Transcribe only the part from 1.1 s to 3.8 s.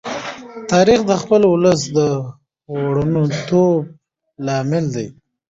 خپل ولس د وروڼتوب